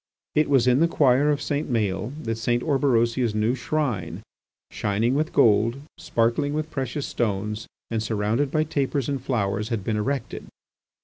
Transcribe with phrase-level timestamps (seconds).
[0.33, 1.71] It was in the choir of St.
[1.71, 2.63] Maël's that St.
[2.63, 4.23] Orberosia's new shrine,
[4.71, 9.97] shining with gold, sparkling with precious stones, and surrounded by tapers and flowers, had been
[9.97, 10.47] erected.